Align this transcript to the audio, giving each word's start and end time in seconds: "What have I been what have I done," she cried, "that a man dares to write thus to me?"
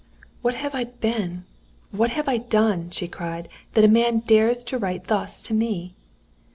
"What 0.41 0.55
have 0.55 0.73
I 0.73 0.85
been 0.85 1.45
what 1.91 2.09
have 2.09 2.27
I 2.27 2.37
done," 2.37 2.89
she 2.89 3.07
cried, 3.07 3.47
"that 3.75 3.83
a 3.83 3.87
man 3.87 4.21
dares 4.21 4.63
to 4.63 4.79
write 4.79 5.05
thus 5.09 5.43
to 5.43 5.53
me?" 5.53 5.93